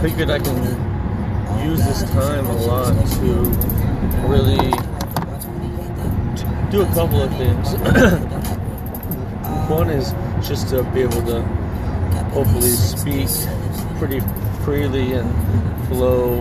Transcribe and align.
figured 0.00 0.30
I 0.30 0.38
can 0.38 0.56
use 1.68 1.84
this 1.84 2.10
time 2.12 2.46
a 2.46 2.56
lot 2.66 2.94
to 3.16 3.32
really 4.26 4.70
do 6.70 6.80
a 6.80 6.86
couple 6.94 7.20
of 7.20 7.30
things. 7.36 7.74
One 9.70 9.90
is 9.90 10.14
just 10.48 10.70
to 10.70 10.84
be 10.84 11.02
able 11.02 11.20
to 11.26 11.42
hopefully 12.32 12.70
speak 12.70 13.28
pretty 13.98 14.20
freely 14.64 15.12
and 15.12 15.88
flow 15.88 16.38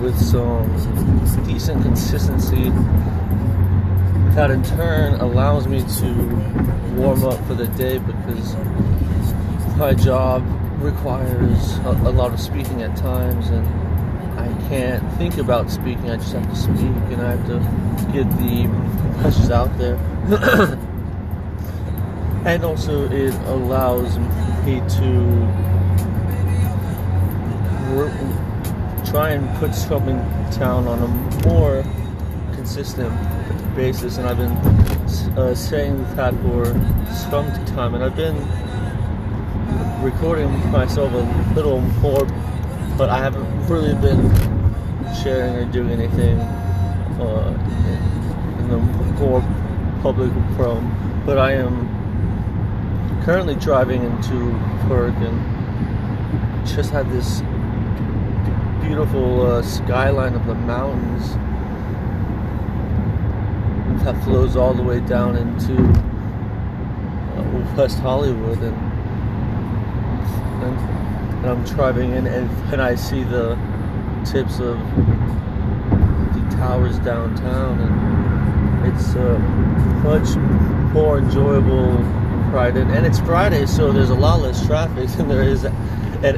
with 0.00 0.16
some 0.20 0.68
decent 1.44 1.82
consistency. 1.82 2.70
That 4.36 4.52
in 4.52 4.62
turn 4.62 5.14
allows 5.14 5.66
me 5.66 5.80
to 5.80 6.12
warm 6.94 7.24
up 7.24 7.44
for 7.46 7.54
the 7.54 7.66
day 7.66 7.98
because 7.98 8.54
my 9.76 9.92
job 9.92 10.44
requires 10.86 11.78
a, 11.78 11.90
a 11.90 12.12
lot 12.12 12.32
of 12.32 12.40
speaking 12.40 12.82
at 12.82 12.96
times 12.96 13.48
and 13.48 13.66
I 14.38 14.46
can't 14.68 15.02
think 15.14 15.38
about 15.38 15.70
speaking, 15.70 16.10
I 16.10 16.16
just 16.16 16.32
have 16.32 16.48
to 16.48 16.56
speak 16.56 16.96
and 17.10 17.20
I 17.22 17.34
have 17.34 17.46
to 17.46 17.58
get 18.12 18.30
the 18.38 18.66
messages 19.20 19.50
out 19.50 19.76
there. 19.78 19.96
and 22.46 22.64
also, 22.64 23.10
it 23.10 23.34
allows 23.46 24.18
me 24.64 24.80
to 25.00 25.66
try 29.10 29.30
and 29.30 29.48
put 29.58 29.74
something 29.74 30.18
down 30.58 30.86
on 30.86 31.02
a 31.02 31.08
more 31.48 31.82
consistent 32.52 33.12
basis. 33.74 34.18
And 34.18 34.28
I've 34.28 34.36
been 34.36 34.56
uh, 35.38 35.54
saying 35.54 36.04
that 36.14 36.34
for 36.42 36.66
some 37.30 37.46
time, 37.66 37.94
and 37.94 38.04
I've 38.04 38.16
been 38.16 38.36
recording 40.02 40.50
myself 40.70 41.12
a 41.12 41.52
little 41.54 41.80
more, 41.80 42.24
but 42.98 43.08
I 43.08 43.18
haven't 43.18 43.66
really 43.66 43.94
been 43.94 44.30
sharing 45.22 45.54
or 45.56 45.64
doing 45.72 45.90
anything 45.90 46.38
uh, 46.38 47.52
in 48.60 48.68
the 48.68 48.76
more 48.76 49.40
public 50.02 50.30
realm. 50.58 51.22
But 51.24 51.38
I 51.38 51.52
am 51.52 53.22
currently 53.24 53.54
driving 53.54 54.04
into 54.04 54.50
work 54.88 55.14
and 55.16 56.66
just 56.66 56.90
had 56.90 57.10
this 57.10 57.42
beautiful 58.86 59.46
uh, 59.46 59.62
skyline 59.62 60.34
of 60.34 60.46
the 60.46 60.54
mountains 60.54 61.36
that 64.04 64.22
flows 64.22 64.54
all 64.56 64.74
the 64.74 64.82
way 64.82 65.00
down 65.00 65.36
into 65.36 65.74
uh, 67.34 67.74
West 67.76 67.98
Hollywood, 67.98 68.58
and, 68.58 68.76
and, 70.62 70.96
I'm 71.46 71.62
driving 71.64 72.12
in, 72.12 72.26
and, 72.26 72.50
and 72.72 72.82
I 72.82 72.96
see 72.96 73.22
the 73.22 73.54
tips 74.24 74.58
of 74.58 74.78
the 76.34 76.56
towers 76.56 76.98
downtown, 77.00 77.78
and 77.78 78.92
it's 78.92 79.14
uh, 79.14 79.38
much 80.02 80.36
more 80.92 81.18
enjoyable 81.18 81.92
ride. 82.52 82.76
And, 82.76 82.90
and 82.90 83.06
it's 83.06 83.20
Friday, 83.20 83.66
so 83.66 83.92
there's 83.92 84.10
a 84.10 84.14
lot 84.14 84.40
less 84.40 84.66
traffic 84.66 85.08
than 85.16 85.28
there 85.28 85.42
is 85.42 85.64
at, 85.64 85.72
at 86.24 86.36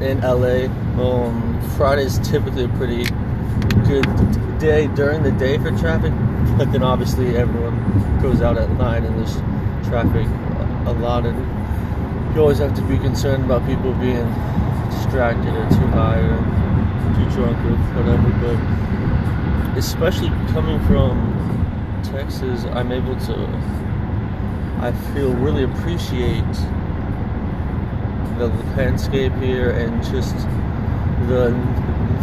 in 0.00 0.20
LA. 0.20 0.66
Um, 1.02 1.50
is 1.98 2.18
typically 2.20 2.64
a 2.64 2.68
pretty 2.68 3.04
good 3.86 4.06
day 4.60 4.86
during 4.88 5.22
the 5.24 5.32
day 5.32 5.58
for 5.58 5.70
traffic, 5.78 6.12
but 6.56 6.70
then 6.70 6.82
obviously 6.82 7.36
everyone 7.36 8.22
goes 8.22 8.40
out 8.40 8.56
at 8.56 8.70
night 8.70 9.02
and 9.02 9.18
there's 9.18 9.34
traffic 9.88 10.26
a 10.86 10.92
lot, 10.92 11.26
and 11.26 11.61
you 12.34 12.40
always 12.40 12.58
have 12.58 12.74
to 12.74 12.82
be 12.82 12.96
concerned 12.98 13.44
about 13.44 13.66
people 13.66 13.92
being 13.94 14.26
distracted 14.90 15.52
or 15.54 15.68
too 15.68 15.86
high 15.88 16.18
or 16.18 16.38
too 17.14 17.30
drunk 17.36 17.58
or 17.58 17.76
whatever. 17.94 18.30
But 18.40 19.78
especially 19.78 20.28
coming 20.52 20.80
from 20.86 22.00
Texas, 22.04 22.64
I'm 22.64 22.90
able 22.90 23.16
to. 23.16 23.82
I 24.80 24.92
feel 25.14 25.32
really 25.34 25.64
appreciate 25.64 26.52
the 28.38 28.48
landscape 28.76 29.32
here 29.34 29.70
and 29.70 30.02
just 30.04 30.36
the 31.28 31.50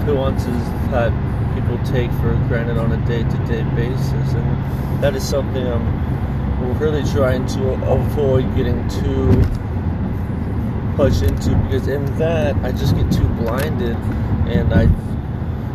nuances 0.06 0.64
that 0.92 1.14
people 1.54 1.78
take 1.86 2.12
for 2.14 2.34
granted 2.48 2.78
on 2.78 2.92
a 2.92 3.06
day-to-day 3.06 3.64
basis 3.76 4.34
and 4.34 5.04
that 5.04 5.16
is 5.16 5.24
something 5.24 5.66
I'm 5.66 6.80
really 6.80 7.04
trying 7.12 7.46
to 7.48 7.72
avoid 7.90 8.54
getting 8.56 8.86
too 8.90 9.42
much 11.00 11.22
into 11.22 11.56
because 11.64 11.88
in 11.88 12.04
that 12.18 12.54
I 12.58 12.74
just 12.74 12.94
get 12.94 13.10
too 13.10 13.26
blinded 13.40 13.96
and 14.52 14.74
I 14.74 14.86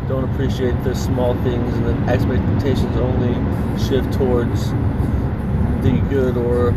don't 0.06 0.30
appreciate 0.30 0.74
the 0.84 0.94
small 0.94 1.32
things 1.36 1.74
and 1.78 1.86
the 1.86 2.12
expectations 2.12 2.94
only 2.98 3.32
shift 3.78 4.12
towards 4.12 4.68
the 5.82 5.98
good 6.10 6.36
or 6.36 6.72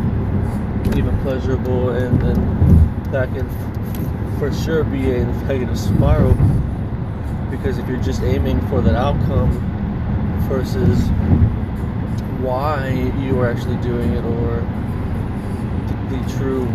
even 0.96 1.14
pleasurable 1.20 1.90
and 1.90 2.18
then 2.22 3.02
that 3.12 3.28
can 3.34 3.46
for 4.38 4.50
sure 4.50 4.82
be 4.82 5.10
a 5.10 5.26
negative 5.46 5.78
spiral 5.78 6.32
because 7.50 7.76
if 7.76 7.86
you're 7.86 8.02
just 8.02 8.22
aiming 8.22 8.66
for 8.68 8.80
that 8.80 8.94
outcome 8.94 9.50
versus 10.48 10.98
why 12.40 12.88
you 13.18 13.38
are 13.40 13.50
actually 13.50 13.76
doing 13.82 14.10
it 14.14 14.24
or 14.24 14.60
the 16.08 16.38
true 16.38 16.66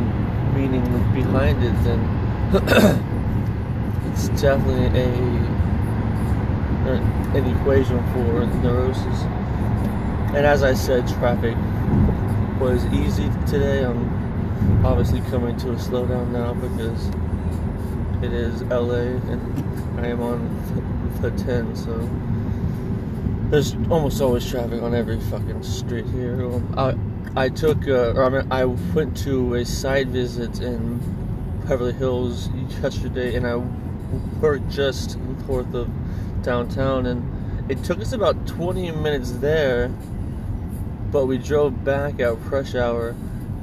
meaning 0.56 0.84
behind 1.14 1.64
it 1.64 1.74
then 1.84 2.00
it's 4.12 4.30
definitely 4.42 5.00
a 5.00 5.10
er, 6.88 7.00
an 7.36 7.58
equation 7.58 7.98
for 8.14 8.46
neurosis. 8.62 9.22
And 10.36 10.46
as 10.46 10.64
I 10.64 10.74
said 10.74 11.08
traffic 11.08 11.56
was 12.60 12.86
easy 12.94 13.30
today. 13.46 13.84
I'm 13.84 14.86
obviously 14.86 15.20
coming 15.30 15.58
to 15.58 15.72
a 15.72 15.76
slowdown 15.76 16.30
now 16.30 16.54
because 16.54 17.08
it 18.24 18.32
is 18.32 18.62
LA 18.64 19.20
and 19.32 20.00
I 20.00 20.08
am 20.08 20.22
on 20.22 21.20
the 21.22 21.32
10, 21.32 21.76
so 21.76 21.92
there's 23.54 23.76
almost 23.92 24.20
always 24.20 24.50
traffic 24.50 24.82
on 24.82 24.96
every 24.96 25.20
fucking 25.20 25.62
street 25.62 26.08
here. 26.08 26.60
I 26.76 26.96
I 27.36 27.50
took, 27.50 27.88
uh, 27.88 28.14
or 28.16 28.24
I 28.24 28.30
mean, 28.30 28.52
I 28.52 28.66
went 28.66 29.16
to 29.18 29.54
a 29.54 29.64
side 29.64 30.10
visit 30.10 30.60
in 30.60 31.00
Beverly 31.68 31.94
Hills 31.94 32.50
yesterday, 32.82 33.36
and 33.36 33.46
I 33.46 33.58
worked 34.42 34.70
just 34.72 35.20
north 35.48 35.72
of 35.76 35.88
downtown, 36.42 37.06
and 37.06 37.72
it 37.72 37.84
took 37.84 38.00
us 38.02 38.12
about 38.12 38.48
20 38.48 38.90
minutes 38.90 39.30
there, 39.34 39.90
but 41.12 41.28
we 41.28 41.38
drove 41.38 41.84
back 41.86 42.20
at 42.20 42.36
rush 42.50 42.74
hour 42.74 43.16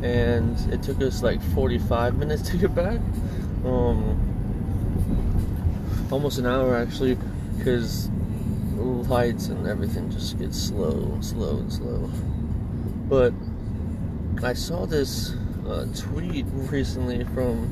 and 0.05 0.57
it 0.73 0.85
took 0.85 1.03
us 1.03 1.23
like 1.23 1.43
45 1.53 2.17
minutes 2.17 2.43
to 2.51 2.57
get 2.57 2.77
back. 2.77 3.01
Um, 3.65 4.17
almost 6.13 6.39
an 6.39 6.47
hour 6.47 6.77
actually, 6.77 7.19
because 7.59 8.09
lights 8.91 9.49
and 9.49 9.67
everything 9.67 10.11
just 10.11 10.39
gets 10.39 10.61
slow 10.61 11.19
slow 11.21 11.59
and 11.59 11.73
slow. 11.73 12.11
But 13.09 13.33
I 14.43 14.53
saw 14.55 14.87
this 14.87 15.35
uh, 15.67 15.87
tweet 15.97 16.47
recently 16.71 17.25
from 17.25 17.69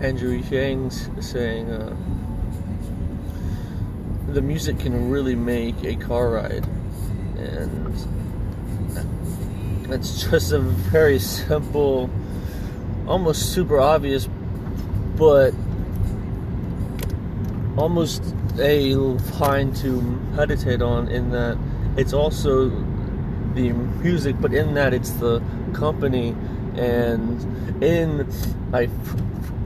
Andrew 0.00 0.42
Yang 0.50 0.90
saying 1.20 1.70
uh, 1.70 1.96
the 4.28 4.42
music 4.42 4.78
can 4.78 5.10
really 5.10 5.34
make 5.34 5.82
a 5.84 5.96
car 5.96 6.30
ride, 6.30 6.66
and 7.36 7.94
it's 9.90 10.22
just 10.24 10.52
a 10.52 10.58
very 10.58 11.18
simple, 11.18 12.10
almost 13.06 13.52
super 13.52 13.80
obvious, 13.80 14.28
but 15.16 15.54
almost 17.76 18.22
a 18.60 18.94
line 18.94 19.72
to 19.74 20.00
meditate 20.36 20.82
on 20.82 21.08
in 21.08 21.30
that 21.30 21.58
it's 21.96 22.12
also 22.12 22.68
the 23.54 23.72
music, 23.72 24.36
but 24.40 24.54
in 24.54 24.74
that 24.74 24.94
it's 24.94 25.10
the 25.10 25.42
company. 25.72 26.34
And 26.76 27.82
in, 27.82 28.28
like, 28.70 28.90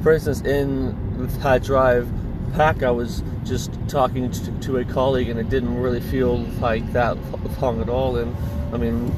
for 0.02 0.12
instance, 0.12 0.40
in 0.40 1.28
that 1.40 1.62
drive 1.62 2.08
back, 2.56 2.82
I 2.82 2.90
was 2.90 3.22
just 3.44 3.70
talking 3.88 4.30
to, 4.30 4.50
to 4.60 4.78
a 4.78 4.84
colleague, 4.84 5.28
and 5.28 5.38
it 5.38 5.50
didn't 5.50 5.78
really 5.80 6.00
feel 6.00 6.38
like 6.38 6.90
that 6.92 7.16
long 7.60 7.80
at 7.80 7.88
all. 7.88 8.16
And 8.16 8.34
I 8.72 8.78
mean, 8.78 9.14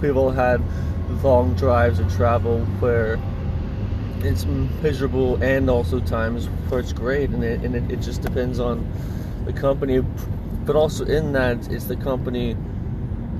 we've 0.00 0.16
all 0.16 0.30
had 0.30 0.60
long 1.22 1.54
drives 1.54 2.00
or 2.00 2.08
travel 2.10 2.60
where 2.80 3.18
it's 4.24 4.44
miserable 4.82 5.42
and 5.42 5.70
also 5.70 6.00
times 6.00 6.46
where 6.68 6.80
it's 6.80 6.92
great 6.92 7.30
and 7.30 7.44
it, 7.44 7.60
and 7.62 7.74
it, 7.74 7.90
it 7.90 8.00
just 8.00 8.22
depends 8.22 8.58
on 8.58 8.86
the 9.44 9.52
company. 9.52 10.00
But 10.64 10.76
also 10.76 11.04
in 11.04 11.32
that 11.32 11.70
it's 11.70 11.84
the 11.84 11.96
company 11.96 12.56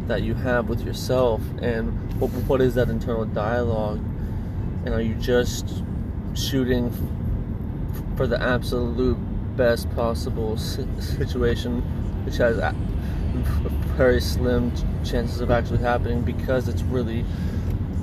that 0.06 0.22
you 0.22 0.34
have 0.34 0.68
with 0.68 0.84
yourself 0.84 1.42
and 1.60 1.92
what, 2.20 2.30
what 2.30 2.60
is 2.60 2.74
that 2.74 2.88
internal 2.88 3.26
dialogue? 3.26 3.98
And 4.84 4.94
are 4.94 5.02
you 5.02 5.14
just 5.16 5.82
shooting 6.34 6.90
for 8.16 8.26
the 8.26 8.40
absolute 8.40 9.16
best 9.56 9.90
possible 9.94 10.56
situation 10.56 11.82
which 12.24 12.36
has 12.36 12.58
very 13.96 14.20
slim 14.20 14.72
chances 15.04 15.40
of 15.40 15.50
actually 15.50 15.78
happening 15.78 16.22
because 16.22 16.68
it's 16.68 16.82
really 16.82 17.24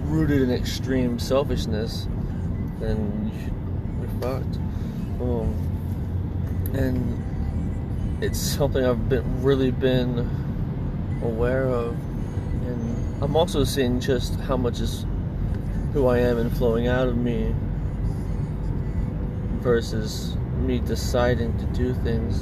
rooted 0.03 0.41
in 0.41 0.51
extreme 0.51 1.17
selfishness 1.17 2.07
then 2.79 3.31
you're 3.99 4.21
fucked 4.21 4.57
um, 5.21 5.53
and 6.73 8.23
it's 8.23 8.39
something 8.39 8.83
I've 8.83 9.09
been 9.09 9.43
really 9.43 9.71
been 9.71 10.29
aware 11.21 11.67
of, 11.67 11.93
and 12.67 13.23
I'm 13.23 13.35
also 13.35 13.63
seeing 13.63 13.99
just 13.99 14.39
how 14.41 14.57
much 14.57 14.79
is 14.79 15.05
who 15.93 16.07
I 16.07 16.19
am 16.19 16.37
and 16.37 16.55
flowing 16.55 16.87
out 16.87 17.07
of 17.07 17.17
me 17.17 17.53
versus 19.61 20.35
me 20.57 20.79
deciding 20.79 21.57
to 21.57 21.65
do 21.67 21.93
things, 22.03 22.41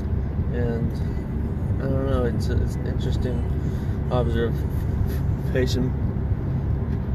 and 0.54 0.92
I 1.82 1.86
don't 1.86 2.06
know. 2.08 2.26
It's 2.26 2.48
it's 2.48 2.76
interesting 2.78 3.44
observation 4.12 5.92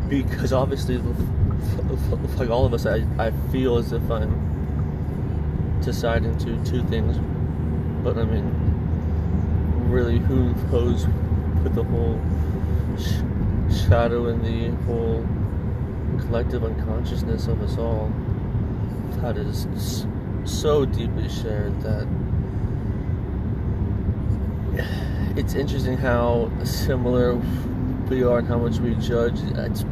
because 0.09 0.53
obviously, 0.53 0.99
like 2.37 2.51
all 2.51 2.65
of 2.65 2.75
us, 2.75 2.87
I, 2.87 3.05
I 3.19 3.31
feel 3.51 3.79
as 3.79 3.93
if 3.93 4.11
I'm 4.11 5.81
deciding 5.83 6.37
to 6.39 6.65
two 6.65 6.83
things. 6.85 7.19
But 8.03 8.19
I 8.19 8.25
mean, 8.25 8.45
really, 9.91 10.19
who 10.19 10.55
knows 10.71 11.07
with 11.63 11.75
the 11.75 11.85
whole 11.85 12.21
sh- 12.99 13.87
shadow 13.89 14.27
and 14.27 14.45
the 14.45 14.71
whole 14.85 15.27
collective 16.21 16.65
unconsciousness 16.65 17.47
of 17.47 17.61
us 17.63 17.77
all 17.77 18.11
that 19.21 19.37
is 19.37 20.07
so 20.45 20.85
deeply 20.85 21.29
shared 21.29 21.81
that 21.83 22.07
it's 25.37 25.55
interesting 25.55 25.97
how 25.97 26.51
similar 26.65 27.35
we 28.09 28.23
are 28.23 28.39
and 28.39 28.49
how 28.49 28.59
much 28.59 28.79
we 28.79 28.95
judge. 28.97 29.39
It's 29.41 29.85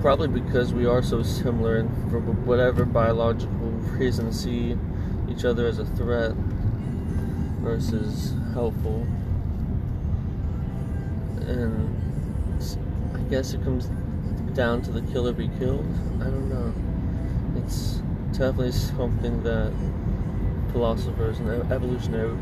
probably 0.00 0.28
because 0.28 0.72
we 0.72 0.86
are 0.86 1.02
so 1.02 1.22
similar 1.22 1.78
and 1.78 2.10
for 2.10 2.20
whatever 2.20 2.84
biological 2.84 3.68
reason 3.98 4.32
see 4.32 4.76
each 5.28 5.44
other 5.44 5.66
as 5.66 5.78
a 5.78 5.84
threat 5.84 6.32
versus 7.60 8.34
helpful. 8.52 9.06
And 11.40 11.88
I 13.14 13.30
guess 13.30 13.54
it 13.54 13.62
comes 13.64 13.90
down 14.54 14.82
to 14.82 14.90
the 14.90 15.02
killer 15.12 15.32
be 15.32 15.48
killed. 15.58 15.86
I 16.20 16.24
don't 16.24 16.48
know. 16.48 16.72
It's 17.62 18.02
definitely 18.32 18.72
something 18.72 19.42
that 19.42 19.72
philosophers 20.72 21.38
and 21.38 21.72
evolutionary 21.72 22.36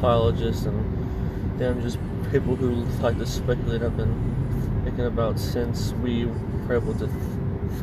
biologists 0.00 0.66
and 0.66 1.58
damn 1.58 1.82
just 1.82 1.98
people 2.30 2.56
who 2.56 2.70
like 3.02 3.18
to 3.18 3.26
speculate 3.26 3.80
have 3.80 3.96
been 3.96 4.82
thinking 4.84 5.06
about 5.06 5.38
since 5.38 5.92
we 5.94 6.26
were 6.72 6.78
able 6.78 6.94
to 6.94 7.08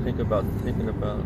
think 0.04 0.20
about 0.20 0.46
thinking 0.64 0.90
about. 0.90 1.24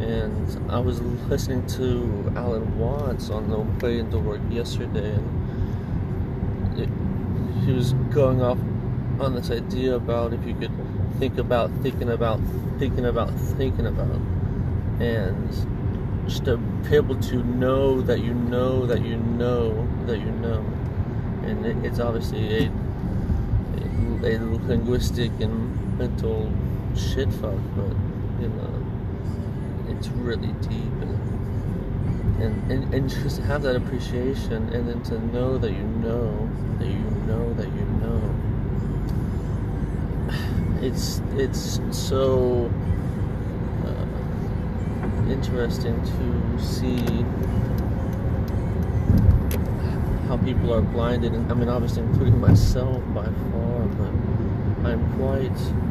And 0.00 0.70
I 0.70 0.78
was 0.78 1.00
listening 1.28 1.66
to 1.78 2.32
Alan 2.36 2.78
Watts 2.78 3.28
on 3.28 3.50
the 3.50 3.58
way 3.84 3.98
into 3.98 4.18
work 4.18 4.40
yesterday, 4.50 5.14
and 5.14 6.78
it, 6.78 6.88
he 7.64 7.72
was 7.72 7.92
going 8.10 8.40
off 8.40 8.58
on 9.20 9.34
this 9.34 9.50
idea 9.50 9.96
about 9.96 10.32
if 10.32 10.44
you 10.46 10.54
could 10.54 10.72
think 11.18 11.36
about 11.38 11.70
thinking 11.82 12.08
about 12.08 12.40
thinking 12.78 13.04
about 13.04 13.30
thinking 13.58 13.86
about, 13.86 14.20
and 15.00 15.50
just 16.24 16.46
to 16.46 16.56
be 16.56 16.96
able 16.96 17.16
to 17.16 17.42
know 17.42 18.00
that 18.00 18.20
you 18.20 18.32
know 18.32 18.86
that 18.86 19.04
you 19.04 19.16
know 19.16 19.86
that 20.06 20.18
you 20.18 20.30
know, 20.30 20.64
and 21.42 21.66
it, 21.66 21.76
it's 21.84 22.00
obviously 22.00 22.64
a, 22.64 22.70
a, 24.24 24.36
a 24.36 24.38
linguistic 24.66 25.32
and 25.40 25.79
mental 26.00 26.50
shit 26.96 27.30
fuck, 27.34 27.60
but 27.76 27.92
you 28.40 28.48
know 28.48 28.86
it's 29.88 30.08
really 30.08 30.52
deep 30.62 30.96
and, 31.02 32.42
and, 32.42 32.72
and, 32.72 32.94
and 32.94 33.10
just 33.10 33.38
have 33.42 33.60
that 33.60 33.76
appreciation 33.76 34.66
and 34.72 34.88
then 34.88 35.02
to 35.02 35.18
know 35.26 35.58
that 35.58 35.72
you 35.72 35.82
know 35.82 36.48
that 36.78 36.86
you 36.86 37.10
know 37.26 37.52
that 37.54 37.66
you 37.66 37.84
know. 38.00 38.34
It's 40.82 41.20
it's 41.34 41.78
so 41.90 42.70
uh, 43.84 44.06
interesting 45.30 46.00
to 46.00 46.64
see 46.64 47.04
how 50.26 50.38
people 50.38 50.72
are 50.72 50.80
blinded 50.80 51.34
and 51.34 51.52
I 51.52 51.54
mean 51.54 51.68
obviously 51.68 52.04
including 52.04 52.40
myself 52.40 53.02
by 53.12 53.26
far 53.26 53.80
but 53.98 54.14
I'm 54.88 55.02
quite 55.18 55.89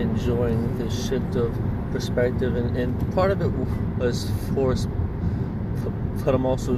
enjoying 0.00 0.78
this 0.78 1.08
shift 1.08 1.36
of 1.36 1.56
perspective, 1.92 2.56
and, 2.56 2.76
and 2.76 3.14
part 3.14 3.30
of 3.30 3.40
it 3.42 3.50
was 3.98 4.30
forced, 4.54 4.88
but 6.24 6.34
I'm 6.34 6.46
also 6.46 6.76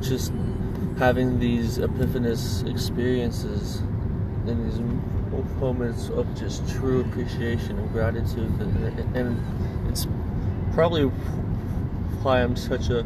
just 0.00 0.32
having 0.98 1.38
these 1.38 1.78
epiphanous 1.78 2.68
experiences 2.70 3.78
and 4.46 4.66
these 4.66 4.80
moments 5.60 6.08
of 6.10 6.26
just 6.36 6.68
true 6.68 7.00
appreciation 7.00 7.78
and 7.78 7.92
gratitude, 7.92 8.50
and, 8.60 9.16
and 9.16 9.88
it's 9.90 10.06
probably 10.74 11.04
why 12.22 12.42
I'm 12.42 12.56
such 12.56 12.90
a 12.90 13.04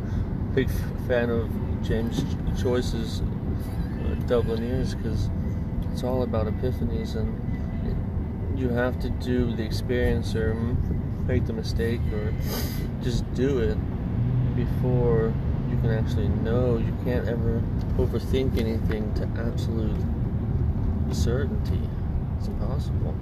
big 0.54 0.68
fan 1.06 1.30
of 1.30 1.50
James 1.83 2.23
Joyce's 2.61 3.21
uh, 3.21 4.14
Dubliners 4.26 4.95
because 4.95 5.28
it's 5.92 6.02
all 6.02 6.23
about 6.23 6.47
epiphanies 6.47 7.14
and 7.16 7.28
you 8.56 8.70
have 8.70 8.98
to 9.00 9.10
do 9.10 9.54
the 9.54 9.62
experience 9.62 10.34
or 10.34 10.54
make 11.26 11.46
the 11.46 11.52
mistake 11.52 12.00
or 12.12 12.32
just 13.02 13.30
do 13.34 13.58
it 13.58 13.76
before 14.56 15.32
you 15.70 15.76
can 15.78 15.90
actually 15.90 16.28
know. 16.28 16.78
You 16.78 16.96
can't 17.04 17.28
ever 17.28 17.62
overthink 17.98 18.58
anything 18.58 19.12
to 19.14 19.28
absolute 19.40 20.00
certainty. 21.12 21.80
It's 22.38 22.48
impossible. 22.48 23.14